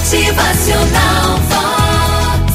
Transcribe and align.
Motivacional 0.00 1.36
Vox. 1.50 2.54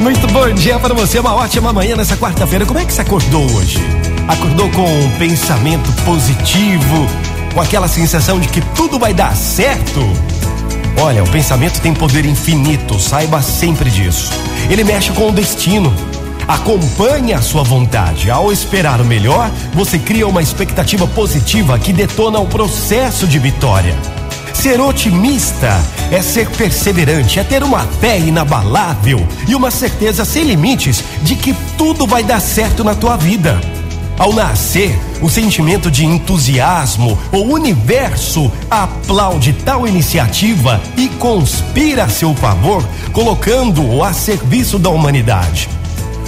Muito 0.00 0.28
bom 0.28 0.48
dia 0.54 0.78
para 0.78 0.94
você, 0.94 1.18
uma 1.18 1.34
ótima 1.34 1.72
manhã 1.72 1.96
nessa 1.96 2.16
quarta-feira. 2.16 2.64
Como 2.64 2.78
é 2.78 2.84
que 2.84 2.92
você 2.92 3.00
acordou 3.00 3.50
hoje? 3.50 3.80
Acordou 4.28 4.70
com 4.70 4.84
um 4.84 5.10
pensamento 5.18 5.90
positivo, 6.04 7.08
com 7.52 7.60
aquela 7.60 7.88
sensação 7.88 8.38
de 8.38 8.46
que 8.46 8.60
tudo 8.76 8.96
vai 8.96 9.12
dar 9.12 9.34
certo? 9.34 10.00
Olha, 11.00 11.24
o 11.24 11.28
pensamento 11.30 11.80
tem 11.80 11.92
poder 11.92 12.24
infinito, 12.24 13.00
saiba 13.00 13.42
sempre 13.42 13.90
disso. 13.90 14.30
Ele 14.70 14.84
mexe 14.84 15.10
com 15.10 15.30
o 15.30 15.32
destino. 15.32 15.92
Acompanhe 16.46 17.32
a 17.32 17.42
sua 17.42 17.64
vontade. 17.64 18.30
Ao 18.30 18.52
esperar 18.52 19.00
o 19.00 19.04
melhor, 19.04 19.50
você 19.72 19.98
cria 19.98 20.28
uma 20.28 20.42
expectativa 20.42 21.08
positiva 21.08 21.76
que 21.76 21.92
detona 21.92 22.38
o 22.38 22.46
processo 22.46 23.26
de 23.26 23.40
vitória. 23.40 23.96
Ser 24.54 24.80
otimista 24.80 25.78
é 26.10 26.22
ser 26.22 26.48
perseverante, 26.48 27.38
é 27.38 27.44
ter 27.44 27.62
uma 27.62 27.80
fé 27.80 28.18
inabalável 28.18 29.26
e 29.46 29.54
uma 29.54 29.70
certeza 29.70 30.24
sem 30.24 30.44
limites 30.44 31.04
de 31.22 31.36
que 31.36 31.52
tudo 31.76 32.06
vai 32.06 32.22
dar 32.22 32.40
certo 32.40 32.82
na 32.82 32.94
tua 32.94 33.16
vida. 33.16 33.60
Ao 34.16 34.32
nascer, 34.32 34.96
o 35.20 35.28
sentimento 35.28 35.90
de 35.90 36.06
entusiasmo, 36.06 37.18
o 37.32 37.38
universo 37.38 38.50
aplaude 38.70 39.52
tal 39.52 39.86
iniciativa 39.86 40.80
e 40.96 41.08
conspira 41.08 42.04
a 42.04 42.08
seu 42.08 42.32
favor, 42.34 42.82
colocando-o 43.12 44.02
a 44.02 44.12
serviço 44.12 44.78
da 44.78 44.88
humanidade. 44.88 45.68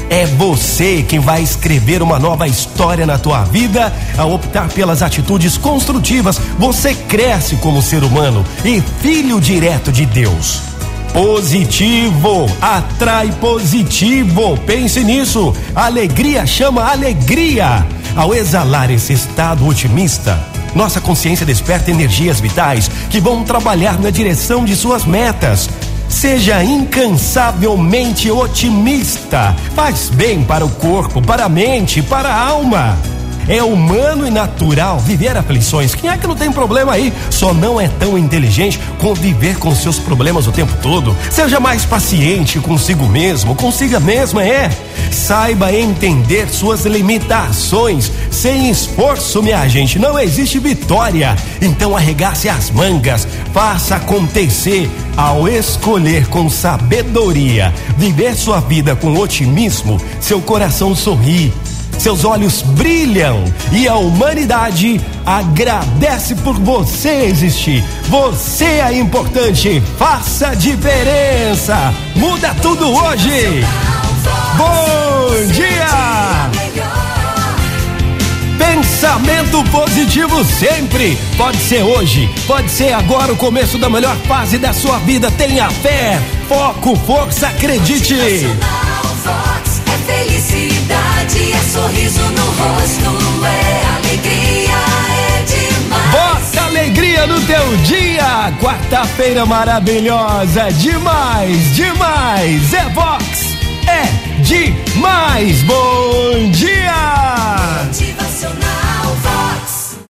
É 0.09 0.25
você 0.25 1.05
quem 1.07 1.19
vai 1.19 1.43
escrever 1.43 2.01
uma 2.01 2.19
nova 2.19 2.47
história 2.47 3.05
na 3.07 3.19
tua 3.19 3.43
vida 3.45 3.93
ao 4.17 4.33
optar 4.33 4.69
pelas 4.69 5.03
atitudes 5.03 5.59
construtivas. 5.59 6.41
Você 6.59 6.95
cresce 6.95 7.57
como 7.57 7.83
ser 7.83 8.05
humano 8.05 8.45
e 8.65 8.81
filho 9.01 9.41
direto 9.41 9.91
de 9.91 10.07
Deus. 10.07 10.63
Positivo, 11.13 12.47
atrai 12.61 13.33
positivo. 13.41 14.57
Pense 14.67 15.03
nisso. 15.03 15.55
Alegria 15.75 16.47
chama 16.47 16.85
alegria. 16.85 17.85
Ao 18.15 18.35
exalar 18.35 18.91
esse 18.91 19.13
estado 19.13 19.67
otimista, 19.67 20.39
nossa 20.75 21.01
consciência 21.01 21.45
desperta 21.45 21.91
energias 21.91 22.39
vitais 22.39 22.91
que 23.11 23.19
vão 23.19 23.43
trabalhar 23.43 23.99
na 23.99 24.11
direção 24.11 24.65
de 24.65 24.77
suas 24.77 25.05
metas. 25.05 25.69
Seja 26.17 26.65
incansavelmente 26.65 28.31
otimista. 28.31 29.55
Faz 29.75 30.09
bem 30.09 30.43
para 30.43 30.65
o 30.65 30.71
corpo, 30.71 31.21
para 31.21 31.45
a 31.45 31.49
mente, 31.49 32.03
para 32.03 32.31
a 32.31 32.49
alma. 32.49 32.97
É 33.49 33.63
humano 33.63 34.27
e 34.27 34.31
natural 34.31 34.99
viver 34.99 35.37
aflições. 35.37 35.95
Quem 35.95 36.11
é 36.11 36.19
que 36.19 36.27
não 36.27 36.35
tem 36.35 36.51
problema 36.51 36.93
aí? 36.93 37.13
Só 37.31 37.55
não 37.55 37.81
é 37.81 37.87
tão 37.89 38.19
inteligente 38.19 38.81
conviver 38.99 39.57
com 39.59 39.75
seus 39.75 39.99
problemas 39.99 40.49
o 40.49 40.53
tempo 40.53 40.73
todo. 40.83 41.17
Seja 41.31 41.61
mais 41.61 41.85
paciente 41.85 42.59
consigo 42.59 43.07
mesmo, 43.07 43.55
consiga 43.55 44.01
mesma, 44.01 44.45
é. 44.45 44.71
Saiba 45.13 45.73
entender 45.73 46.49
suas 46.49 46.85
limitações. 46.85 48.11
Sem 48.33 48.69
esforço, 48.69 49.43
minha 49.43 49.67
gente, 49.69 49.99
não 49.99 50.19
existe 50.19 50.59
vitória. 50.59 51.37
Então 51.63 51.97
arregace 51.97 52.49
as 52.49 52.71
mangas, 52.71 53.29
faça 53.53 53.97
acontecer. 53.97 54.91
Ao 55.17 55.49
escolher 55.49 56.27
com 56.27 56.51
sabedoria 56.51 57.73
viver 57.97 58.35
sua 58.35 58.61
vida 58.61 58.95
com 58.95 59.17
otimismo, 59.17 59.99
seu 60.21 60.43
coração 60.43 60.95
sorri 60.95 61.53
seus 61.99 62.25
olhos 62.25 62.63
brilham 62.63 63.45
e 63.73 63.89
a 63.89 63.97
humanidade 63.97 65.01
agradece 65.25 66.35
por 66.37 66.55
você 66.55 67.25
existir. 67.25 67.85
Você 68.09 68.65
é 68.65 68.99
importante, 68.99 69.83
faça 69.99 70.55
diferença. 70.55 71.93
Muda 72.15 72.55
tudo 72.63 72.89
hoje. 72.89 73.65
Bom 74.57 75.53
dia! 75.53 76.47
Pensamento 78.59 79.63
positivo 79.71 80.45
sempre. 80.45 81.19
Pode 81.37 81.59
ser 81.59 81.83
hoje, 81.83 82.29
pode 82.47 82.71
ser 82.71 82.93
agora 82.93 83.33
o 83.33 83.37
começo 83.37 83.79
da 83.79 83.89
melhor 83.89 84.17
fase 84.29 84.59
da 84.59 84.73
sua 84.73 84.99
vida. 84.99 85.31
Tenha 85.31 85.69
fé, 85.71 86.21
foco, 86.49 86.97
força, 86.97 87.49
acredite. 87.49 88.15
Vox 89.27 89.83
é 89.87 89.99
felicidade, 90.13 90.66
sorriso 91.87 92.23
no 92.23 92.45
rosto, 92.45 93.45
é 93.45 93.87
alegria, 93.97 94.79
é 95.09 95.43
demais. 95.43 96.11
Bota 96.11 96.67
alegria 96.67 97.27
no 97.27 97.41
teu 97.43 97.77
dia. 97.85 98.53
Quarta-feira 98.61 99.47
maravilhosa. 99.47 100.73
Demais, 100.73 101.77
demais. 101.77 102.75
É 102.75 102.89
Vox. 102.91 103.57
É 103.87 104.05
demais. 104.43 105.63
Motivacional 105.63 105.96